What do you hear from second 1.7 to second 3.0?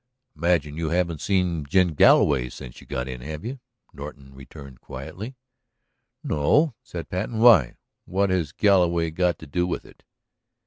Galloway since you